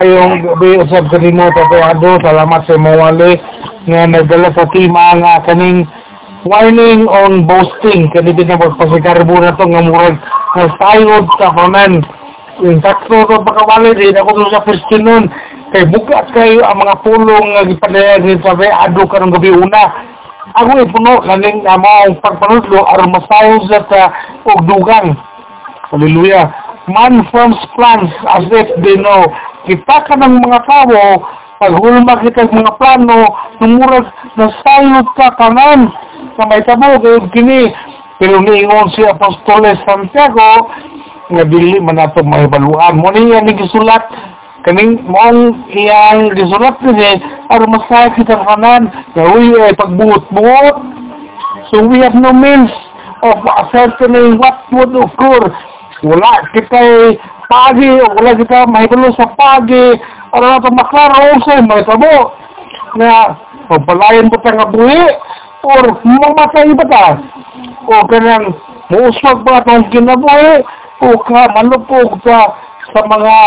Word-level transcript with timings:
yung 0.00 0.40
gabi 0.40 0.80
usab 0.80 1.12
sa 1.12 1.20
nimo 1.20 1.52
papayado 1.52 2.16
salamat 2.24 2.64
sa 2.64 2.80
mawali 2.80 3.36
nga 3.84 4.08
nagdala 4.08 4.48
sa 4.56 4.64
tima 4.72 5.12
nga 5.20 5.44
kaning 5.44 5.84
warning 6.48 7.04
on 7.04 7.44
boasting. 7.44 8.08
Kani 8.08 8.32
din 8.32 8.48
na 8.48 8.56
pagpasikarbo 8.56 9.36
na 9.36 9.52
to 9.60 9.68
nga 9.68 9.84
murag 9.84 10.16
nga 10.56 10.66
sayod 10.80 11.28
sa 11.36 11.52
kanan 11.52 12.00
yung 12.64 12.80
takto 12.80 13.28
to 13.28 13.44
pagkawali 13.44 13.92
din 13.92 14.16
ako 14.16 14.48
sa 14.48 14.64
question 14.64 15.04
nun. 15.04 15.24
Kay 15.76 15.84
bukat 15.92 16.32
kayo 16.32 16.64
ang 16.64 16.80
mga 16.80 16.96
pulong 17.04 17.46
nga 17.52 17.68
gipadayan 17.68 18.24
din 18.24 18.40
sa 18.40 18.56
ado 18.56 19.04
karong 19.04 19.36
gabi. 19.36 19.52
Una 19.52 19.84
ako 20.56 20.80
ipuno 20.80 21.20
kaning 21.28 21.60
nga 21.60 21.76
maong 21.76 22.16
pagpanudlo 22.24 22.88
aron 22.88 23.12
masayod 23.12 23.68
sa 23.68 24.08
og 24.48 24.64
dugang 24.64 25.12
Hallelujah. 25.90 26.54
Man 26.86 27.26
forms 27.34 27.58
plans 27.74 28.14
as 28.30 28.46
if 28.46 28.66
they 28.78 28.94
know. 28.94 29.26
Kita 29.68 29.96
ka 30.08 30.14
ng 30.16 30.40
mga 30.40 30.60
tao, 30.64 31.20
pag 31.60 31.72
hulma 31.76 32.16
kita 32.24 32.48
ng 32.48 32.56
mga 32.64 32.72
plano, 32.80 33.36
numurag 33.60 34.08
nasayod 34.36 35.06
ka 35.16 35.36
kanan 35.36 35.92
sa 36.36 36.48
may 36.48 36.64
tabo, 36.64 36.96
kayo 37.00 37.20
kini. 37.36 37.68
Pero 38.16 38.40
niingon 38.40 38.92
si 38.92 39.04
Apostoles 39.04 39.80
Santiago, 39.84 40.72
nga 41.28 41.44
dili 41.44 41.80
man 41.80 42.00
nato 42.00 42.24
mahibaluan. 42.24 43.00
Mo 43.00 43.12
niya 43.12 43.44
ni 43.44 43.56
gisulat, 43.56 44.08
kaning 44.64 45.04
moong 45.04 45.68
iyang 45.72 46.32
gisulat 46.36 46.80
ni 46.84 47.20
aron 47.52 47.72
masayod 47.76 48.16
kita 48.16 48.40
kanan, 48.40 48.88
nga 49.12 49.24
uy, 49.28 49.52
eh, 49.56 49.76
pagbuot-buot. 49.76 50.76
So 51.68 51.84
we 51.84 52.00
have 52.00 52.16
no 52.16 52.32
means 52.32 52.72
of 53.20 53.44
ascertaining 53.44 54.40
what 54.40 54.64
would 54.72 54.96
occur 54.96 55.52
wala 56.00 56.40
kita 56.56 56.80
pagi 57.50 57.90
wala 57.98 58.38
kita 58.38 58.70
mahibalo 58.70 59.10
sa 59.18 59.26
pagi. 59.34 59.98
Ano 60.30 60.46
na 60.46 60.62
ito 60.62 60.70
maklaro 60.70 61.42
sa 61.42 61.58
may 61.58 61.82
tabo 61.82 62.38
na 62.94 63.34
pagpalayan 63.66 64.30
mo 64.30 64.38
nga 64.38 64.66
buhi 64.70 65.02
or 65.66 65.82
mamatay 66.06 66.70
ba 66.78 66.86
ta? 66.86 67.06
O 67.90 68.06
kanang 68.06 68.54
muuswag 68.94 69.42
ba 69.42 69.66
itong 69.66 69.90
kinabuhi 69.90 70.62
o 71.02 71.18
ka 71.26 71.50
malupog 71.58 72.22
sa 72.22 72.54
sa 72.94 73.00
mga 73.06 73.38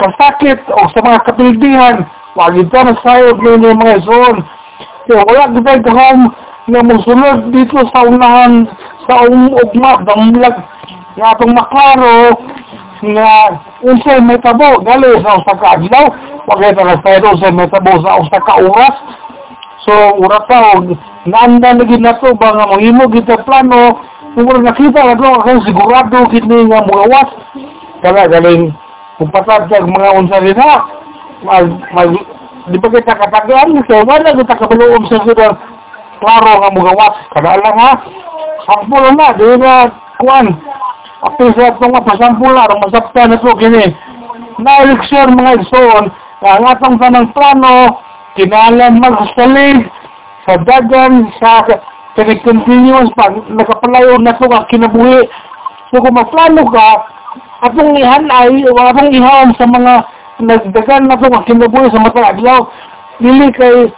kasakit 0.00 0.60
o 0.68 0.80
sa 0.92 1.00
mga 1.00 1.18
kapildihan 1.24 1.96
wag 2.34 2.58
ito 2.58 2.74
na 2.74 2.98
sayod 3.00 3.38
ninyo 3.38 3.78
mga 3.78 4.02
ison 4.02 4.36
so 5.06 5.14
wala 5.22 5.52
kita 5.54 5.86
kahom 5.86 6.34
na 6.66 6.80
musulod 6.82 7.52
dito 7.54 7.78
sa 7.94 8.08
unahan 8.08 8.66
sa 9.06 9.28
ugma 9.28 10.02
damlag 10.02 10.56
nga 11.14 11.26
atong 11.36 11.54
maklaro 11.54 12.40
nga 13.12 13.60
unsay 13.84 14.20
may 14.24 14.40
tabo 14.40 14.80
gali 14.80 15.20
sa 15.20 15.36
usa 15.36 15.52
ka 15.60 15.76
adlaw 15.76 16.08
wagay 16.48 16.72
ta 16.72 16.82
nagtaydo 16.84 17.36
unsay 17.36 17.52
may 17.52 17.68
tabo 17.68 18.00
sa 18.00 18.20
usa 18.24 18.38
ka 18.40 18.54
oras 18.56 18.96
so 19.84 19.92
ura 20.16 20.40
ta 20.48 20.80
og 20.80 20.96
nanda 21.26 21.72
lagi 21.72 21.96
nato 22.00 22.34
ba 22.36 22.52
nga 22.52 22.68
mohimo 22.68 23.08
kita 23.08 23.40
plano. 23.44 24.00
Kung 24.34 24.66
nakita 24.66 25.06
na 25.06 25.14
to 25.14 25.30
ako 25.30 25.62
sigurado 25.62 26.26
kini 26.34 26.66
nga 26.66 26.82
mugawas 26.82 27.30
kaya 28.02 28.26
galing 28.26 28.74
kung 29.14 29.30
patad 29.30 29.70
sa 29.70 29.78
mga 29.78 30.10
unsa 30.18 30.42
rin 30.42 30.58
ha. 30.58 30.74
Mag, 31.46 31.70
mag 31.94 32.10
di 32.66 32.76
ba 32.82 32.88
kita 32.90 33.14
katagaan 33.14 33.78
so 33.86 34.02
wala 34.02 34.34
kita 34.34 34.58
kabaluom 34.58 35.06
sa 35.06 35.22
sila 35.22 35.54
klaro 36.18 36.52
nga 36.60 36.70
mugawas 36.74 37.14
kada 37.30 37.62
lang 37.62 37.78
ha? 37.78 37.92
Sampul 38.66 39.06
na 39.14 39.38
di 39.38 39.48
na 39.54 39.72
kuan 40.18 40.46
Api 41.24 41.56
sa 41.56 41.72
itong 41.72 41.96
pasampula, 42.04 42.68
ang 42.68 42.84
masapta 42.84 43.24
na 43.24 43.40
ito 43.40 43.48
kini. 43.56 43.96
Na-eleksyon 44.60 45.32
mga 45.32 45.56
igsoon, 45.56 46.12
ang 46.44 46.68
atong 46.68 47.00
tanang 47.00 47.32
plano, 47.32 48.04
kinalan 48.36 49.00
magsalig 49.00 49.88
sa 50.44 50.60
dagan, 50.60 51.32
sa 51.40 51.64
kini-continuous, 52.12 53.08
pag 53.16 53.40
nakapalayo 53.48 54.20
na 54.20 54.36
ito 54.36 54.44
ka 54.44 54.68
kinabuhi. 54.68 55.24
So 55.88 56.04
kung 56.04 56.12
magplano 56.12 56.68
ka, 56.68 56.88
atong 57.72 57.96
ihanay, 57.96 58.68
atong 58.68 59.10
ihaon 59.16 59.56
sa 59.56 59.64
mga 59.64 59.94
nagdagan 60.44 61.08
na 61.08 61.16
ito 61.16 61.26
ka 61.32 61.48
kinabuhi 61.48 61.88
sa 61.88 62.04
mata 62.04 62.36
adlaw, 62.36 62.68
dili 63.16 63.48
kay 63.56 63.88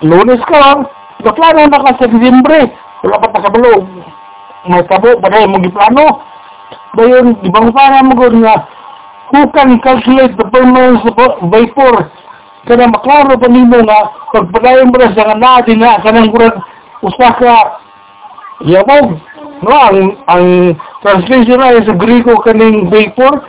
lunes 0.00 0.40
ka 0.48 0.56
lang, 0.56 0.80
Naplano 1.20 1.68
na 1.68 1.84
ka 1.84 2.00
sa 2.00 2.08
Disembre, 2.08 2.72
wala 3.04 3.20
pa 3.20 3.28
takabalo. 3.36 3.84
May 4.64 4.80
tabo, 4.88 5.20
baday 5.20 5.44
mo 5.44 5.60
giplano 5.60 6.29
dayon 6.98 7.38
ibang 7.46 7.70
para 7.70 8.02
mo 8.02 8.14
gud 8.18 8.34
nga 8.42 8.66
who 9.30 9.46
can 9.54 9.78
calculate 9.78 10.34
the 10.34 10.46
permanence 10.50 11.06
of 11.06 11.38
vapor 11.50 12.10
kada 12.66 12.90
maklaro 12.90 13.38
pa 13.38 13.48
nimo 13.48 13.78
nga 13.86 14.10
pagpadayon 14.34 14.90
mo 14.90 14.98
sa 15.00 15.22
nga 15.32 15.36
naa 15.38 15.64
din 15.64 15.80
na 15.80 16.02
kanang 16.02 16.28
kurang 16.28 16.60
usa 17.00 17.32
ka 17.38 17.80
yabog. 18.66 19.16
No 19.60 19.72
ang 19.76 19.98
ang 20.28 20.46
translation 21.04 21.60
ay 21.60 21.84
sa 21.84 21.96
Grego 21.96 22.36
kaning 22.44 22.92
vapor 22.92 23.44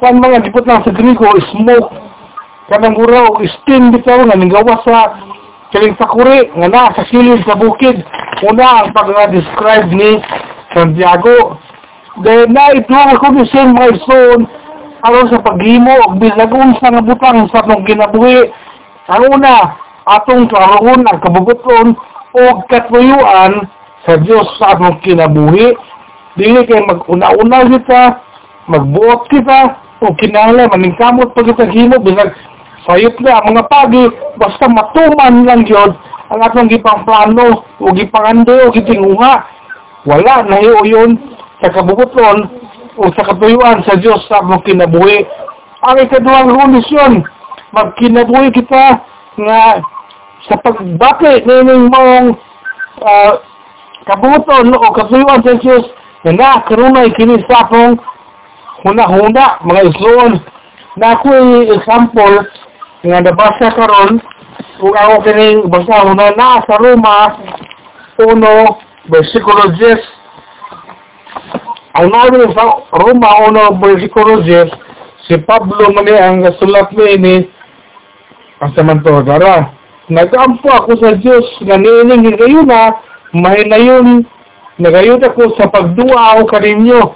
kan 0.00 0.16
mga 0.16 0.48
gipot 0.48 0.64
lang 0.68 0.84
sa 0.84 0.92
Grego 0.92 1.30
smoke. 1.56 1.88
Kanang 2.68 2.96
guraw 2.98 3.40
steam 3.60 3.94
bitaw 3.94 4.28
nga 4.28 4.36
gawas 4.36 4.80
sa 4.84 5.14
kaling 5.72 5.96
sakuri 5.96 6.50
nga 6.52 6.68
naa 6.68 6.92
sa 6.92 7.06
kilid 7.08 7.40
sa 7.46 7.56
bukid. 7.56 8.02
Una 8.44 8.84
ang 8.84 8.92
pag-describe 8.96 9.88
ni 9.92 10.20
Santiago 10.72 11.60
dahil 12.18 12.50
na 12.50 12.74
ituwa 12.74 13.14
ko 13.22 13.30
ni 13.30 13.46
mga 13.46 13.84
ison 13.94 14.40
aron 15.06 15.30
sa 15.30 15.38
paghimo 15.38 15.94
og 16.10 16.18
bisag 16.18 16.50
unsa 16.50 16.86
nga 16.90 17.02
butang 17.06 17.46
sa 17.54 17.62
atong 17.62 17.86
kinabuhi. 17.86 18.50
Ang 19.06 19.24
una, 19.30 19.78
atong 20.10 20.50
karoon 20.50 21.06
ang 21.06 21.18
kabuguton 21.22 21.94
o 22.34 22.42
katuyuan 22.66 23.70
sa 24.02 24.18
Dios 24.18 24.46
sa 24.58 24.74
atong 24.74 24.98
kinabuhi. 25.06 25.72
Dili 26.34 26.66
kay 26.66 26.82
mag-una-una 26.82 27.66
kita, 27.70 28.02
magbuot 28.66 29.30
kita, 29.30 29.90
o 30.00 30.16
kinahanglan 30.16 30.72
maningkamot 30.72 31.36
pag 31.36 31.44
kita 31.44 31.68
himo 31.68 32.00
bisag 32.00 32.32
sayop 32.88 33.20
na 33.20 33.44
ang 33.44 33.52
mga 33.52 33.68
pagi 33.68 34.08
basta 34.40 34.64
matuman 34.64 35.44
lang 35.44 35.68
yun 35.68 35.92
ang 36.32 36.40
atong 36.40 36.72
gipang 36.72 37.04
plano 37.04 37.68
o 37.82 37.86
gipangando 37.92 38.54
o 38.64 38.72
gitinguha. 38.72 39.44
Wala 40.08 40.48
na 40.48 40.62
yun 40.64 41.18
sa 41.60 41.68
kabuguton 41.68 42.48
o 42.96 43.08
sa 43.12 43.24
katuyuan 43.24 43.84
sa 43.84 43.96
Diyos 44.00 44.24
sa 44.28 44.40
mong 44.44 44.64
kinabuhi. 44.64 45.24
Ang 45.80 45.96
ikaduhang 46.04 46.52
lunis 46.52 46.88
yun, 46.92 47.24
magkinabuhi 47.72 48.52
kita 48.52 49.00
nga 49.40 49.80
sa 50.48 50.54
pagbati 50.60 51.44
nining 51.44 51.88
mong 51.92 52.36
uh, 53.04 53.32
kabuguton 54.08 54.72
o 54.72 54.86
katuyuan 54.92 55.44
sa 55.44 55.56
Diyos 55.60 55.84
na 56.24 56.36
nakarunay 56.36 57.12
kini 57.16 57.40
sa 57.48 57.64
akong 57.64 57.96
huna-huna, 58.84 59.60
mga 59.64 59.82
isloon. 59.92 60.32
Na 61.00 61.16
ako 61.16 61.32
example 61.76 62.44
nga 63.00 63.18
nabasa 63.24 63.72
karon 63.72 64.20
kung 64.80 64.92
ako 64.96 65.14
kining 65.24 65.64
basa 65.68 66.04
huna 66.04 66.32
na 66.36 66.60
sa 66.64 66.76
Roma 66.76 67.36
1 68.20 69.08
versikulo 69.08 69.72
10 69.76 70.19
nabi 71.98 72.46
sa 72.54 72.86
Roma, 72.94 73.50
uno, 73.50 73.74
versikulo 73.82 74.42
10, 74.46 74.70
si 75.26 75.34
Pablo 75.42 75.90
mali 75.90 76.14
ang 76.14 76.46
sulat 76.62 76.94
mo 76.94 77.02
ini, 77.02 77.50
ang 78.62 78.70
samanto, 78.78 79.22
dara, 79.26 79.74
nagampo 80.06 80.70
ako 80.70 81.02
sa 81.02 81.18
Diyos, 81.18 81.42
nga 81.66 81.74
niining 81.74 82.30
ngayon 82.30 82.70
na, 82.70 82.94
mahinayon, 83.34 84.22
nagayon 84.78 85.18
ako 85.18 85.58
sa 85.58 85.66
pagdua 85.66 86.38
ako 86.38 86.54
kaninyo, 86.54 87.14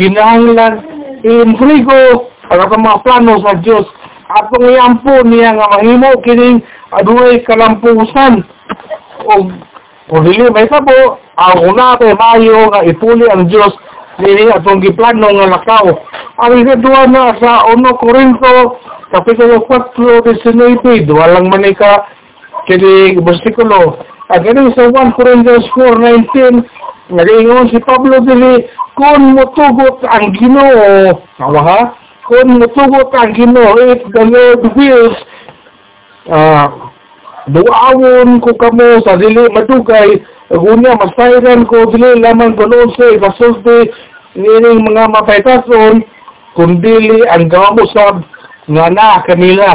kinahanglan, 0.00 0.80
i-imbrigo, 1.20 2.32
ang 2.48 2.60
atong 2.64 2.84
mga 2.88 3.02
plano 3.04 3.32
sa 3.44 3.52
Diyos, 3.60 3.84
atong 4.32 4.64
iampo 4.64 5.12
niya 5.28 5.60
nga 5.60 5.76
mahimo, 5.76 6.16
kining 6.24 6.64
aduay 6.96 7.44
kalampusan, 7.44 8.48
o, 9.28 9.32
o 10.08 10.14
dili 10.24 10.48
may 10.48 10.64
tabo, 10.72 11.20
ang 11.36 11.68
una 11.68 12.00
kay 12.00 12.16
mayo 12.16 12.72
nga 12.72 12.80
ipuli 12.80 13.28
ang 13.28 13.44
Diyos 13.52 13.76
dili 14.20 14.48
atong 14.52 14.80
giplano 14.80 15.28
nga 15.32 15.46
lakaw. 15.58 15.86
Ang 16.40 16.52
ikadua 16.64 17.08
na 17.08 17.36
sa 17.40 17.68
1 17.68 17.80
Corinto 18.00 18.80
Kapitulo 19.06 19.62
4, 19.70 20.42
19, 20.42 21.06
walang 21.14 21.46
manika 21.46 22.10
kini 22.66 23.14
versikulo. 23.22 24.02
At 24.26 24.42
ganing 24.42 24.74
sa 24.74 24.90
1 24.90 25.14
Corinthians 25.14 25.62
4, 25.70 26.02
19, 26.34 27.14
nag-ingon 27.14 27.70
si 27.70 27.78
Pablo 27.86 28.18
dili, 28.26 28.66
kung 28.98 29.38
mutugot 29.38 30.02
ang 30.10 30.34
ginoo, 30.34 31.14
nawa 31.38 31.60
ha? 31.62 31.80
Kung 32.26 32.58
mutugot 32.58 33.14
ang 33.14 33.30
ginoo, 33.38 33.78
if 33.94 34.02
the 34.10 34.24
Lord 34.26 34.62
wills, 34.74 35.16
uh, 36.26 36.66
duawon 37.46 38.42
ko 38.42 38.58
kamo 38.58 39.06
sa 39.06 39.14
dili 39.14 39.46
madugay, 39.54 40.18
Gunya, 40.46 40.94
masayran 40.94 41.66
ko 41.66 41.90
dili 41.90 42.22
lamang 42.22 42.54
kuno 42.54 42.86
sa 42.94 43.10
ipasulti 43.18 43.90
nining 44.38 44.86
mga 44.86 45.10
mapaytason 45.10 46.06
kundili 46.54 47.26
ang 47.26 47.50
gawa 47.50 47.74
mo 47.74 47.82
sab 47.90 48.22
nga 48.70 48.86
na 48.86 49.26
kanila. 49.26 49.74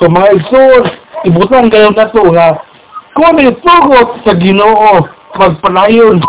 So 0.00 0.08
mga 0.08 0.40
igsoon, 0.40 0.82
ibutan 1.28 1.68
kayo 1.68 1.92
na 1.92 2.08
to 2.08 2.22
nga 2.32 2.64
kung 3.12 3.36
itugot 3.36 4.24
sa 4.24 4.32
Ginoo 4.40 5.04
magpalayon 5.36 6.24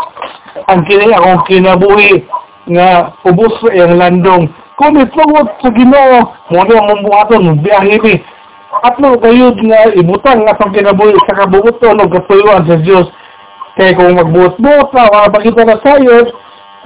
ang 0.68 0.80
kini 0.84 1.08
akong 1.08 1.42
kinabuhi 1.48 2.28
nga 2.76 3.16
ubos 3.24 3.56
ang 3.72 3.96
landong 3.96 4.52
kung 4.76 5.00
itugot 5.00 5.48
sa 5.64 5.72
Ginoo 5.72 6.28
mo 6.52 6.60
na 6.60 6.76
mo 6.76 6.94
buhaton 7.08 7.56
biyahe 7.64 7.96
mi 8.04 8.20
atlo 8.84 9.16
kayo 9.16 9.56
nga 9.56 9.96
ibutan 9.96 10.44
nga 10.44 10.58
pang 10.60 10.76
kinabuhi 10.76 11.16
sa 11.24 11.40
kabuoton 11.40 12.02
o 12.02 12.10
katuyuan 12.12 12.68
sa 12.68 12.76
Dios 12.84 13.08
kay 13.76 13.96
kung 13.96 14.16
magbuot-buot 14.16 14.88
na 14.92 15.08
wala 15.08 15.32
makita 15.32 15.62
na 15.64 15.76
sayod 15.80 16.28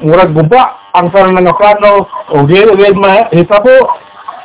murag 0.03 0.35
guba 0.37 0.77
ang 0.95 1.11
sarang 1.11 1.37
nga 1.41 1.57
plano 1.57 2.07
o 2.31 2.45
di 2.47 2.61
di 2.63 2.89
mahitabo 2.95 3.77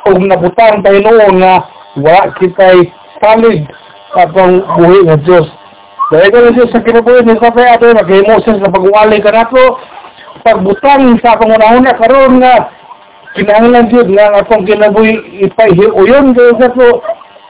o 0.06 0.08
nabutan 0.18 0.82
tayo 0.82 0.98
noon 1.00 1.38
nga 1.38 1.68
wala 1.98 2.32
kita'y 2.40 2.88
salig 3.20 3.68
atong 4.16 4.64
buhi 4.76 5.08
nga 5.08 5.16
Diyos. 5.20 5.48
Dahil 6.12 6.28
ka 6.28 6.38
lang 6.44 6.68
sa 6.68 6.84
kinabuhi 6.84 7.24
ni 7.24 7.40
Kapay 7.40 7.72
ato, 7.72 7.88
nag-imo 7.88 8.36
siya 8.44 8.60
sa 8.60 8.68
pagwalay 8.68 9.16
ka 9.24 9.32
na 9.32 9.48
to, 9.48 9.80
pagbutang 10.44 11.16
sa 11.24 11.38
akong 11.38 11.56
una-una 11.56 11.96
karon 11.96 12.42
nga 12.42 12.68
kinahanglan 13.32 13.88
jud 13.88 14.08
nga 14.12 14.44
atong 14.44 14.68
kinabuhi 14.68 15.40
ipaihiuyon 15.48 16.36
kayo 16.36 16.52
sa 16.60 16.68
to 16.74 16.88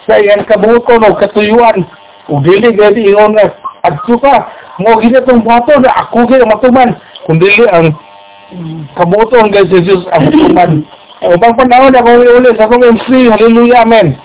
sa 0.06 0.14
iyan 0.20 0.46
kabuton 0.46 1.02
o 1.02 1.14
katuyuan 1.18 1.82
o 2.30 2.38
dili 2.44 2.70
gadi 2.74 3.10
ingon 3.10 3.34
nga 3.34 3.50
adto 3.82 4.14
ka 4.22 4.46
mo 4.80 5.00
gina 5.00 5.20
tong 5.26 5.44
bato 5.44 5.76
na 5.80 5.92
ako 6.06 6.24
kay 6.30 6.40
matuman. 6.46 6.96
Kung 7.28 7.38
dili 7.42 7.68
ang 7.68 7.92
kabuton 8.96 9.52
kay 9.52 9.68
Jesus 9.68 10.06
ang 10.14 10.32
matuman. 10.32 10.72
O 11.22 11.38
bang 11.38 11.54
panahon 11.54 11.94
ako 11.94 12.10
uli 12.18 12.50
sa 12.58 12.66
akong 12.66 12.82
MC 12.82 13.30
hallelujah 13.30 13.86
amen 13.86 14.18